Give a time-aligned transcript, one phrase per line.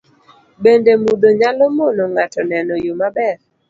[0.63, 3.35] Bende, mudho nyalo mono ng'ato neno yo maber